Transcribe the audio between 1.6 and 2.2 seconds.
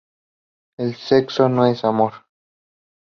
es amor.